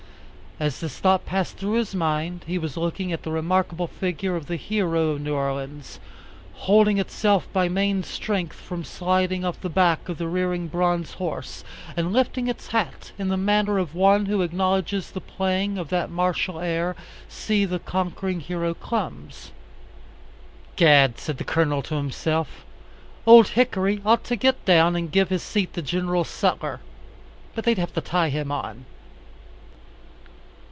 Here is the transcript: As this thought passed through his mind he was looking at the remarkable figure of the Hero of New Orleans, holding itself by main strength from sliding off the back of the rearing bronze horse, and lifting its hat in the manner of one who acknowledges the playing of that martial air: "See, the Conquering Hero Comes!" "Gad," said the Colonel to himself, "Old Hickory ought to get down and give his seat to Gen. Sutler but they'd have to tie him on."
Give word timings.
As 0.59 0.79
this 0.79 0.99
thought 0.99 1.25
passed 1.25 1.57
through 1.57 1.71
his 1.73 1.95
mind 1.95 2.43
he 2.45 2.59
was 2.59 2.77
looking 2.77 3.11
at 3.11 3.23
the 3.23 3.31
remarkable 3.31 3.87
figure 3.87 4.35
of 4.35 4.45
the 4.45 4.57
Hero 4.57 5.09
of 5.09 5.21
New 5.21 5.33
Orleans, 5.33 5.99
holding 6.53 6.99
itself 6.99 7.51
by 7.51 7.67
main 7.67 8.03
strength 8.03 8.57
from 8.61 8.83
sliding 8.83 9.43
off 9.43 9.59
the 9.59 9.71
back 9.71 10.07
of 10.07 10.19
the 10.19 10.27
rearing 10.27 10.67
bronze 10.67 11.13
horse, 11.15 11.63
and 11.97 12.13
lifting 12.13 12.47
its 12.47 12.67
hat 12.67 13.11
in 13.17 13.29
the 13.29 13.37
manner 13.37 13.79
of 13.79 13.95
one 13.95 14.27
who 14.27 14.43
acknowledges 14.43 15.09
the 15.09 15.19
playing 15.19 15.79
of 15.79 15.89
that 15.89 16.11
martial 16.11 16.59
air: 16.59 16.95
"See, 17.27 17.65
the 17.65 17.79
Conquering 17.79 18.39
Hero 18.41 18.75
Comes!" 18.75 19.51
"Gad," 20.75 21.17
said 21.17 21.39
the 21.39 21.43
Colonel 21.43 21.81
to 21.81 21.95
himself, 21.95 22.63
"Old 23.25 23.47
Hickory 23.47 23.99
ought 24.05 24.23
to 24.25 24.35
get 24.35 24.63
down 24.65 24.95
and 24.95 25.11
give 25.11 25.29
his 25.29 25.41
seat 25.41 25.73
to 25.73 25.81
Gen. 25.81 26.23
Sutler 26.23 26.81
but 27.55 27.63
they'd 27.63 27.79
have 27.79 27.93
to 27.95 28.01
tie 28.01 28.29
him 28.29 28.51
on." 28.51 28.85